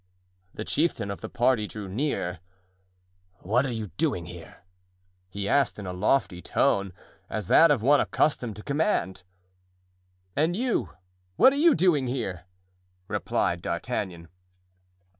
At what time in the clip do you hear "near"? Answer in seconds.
1.87-2.39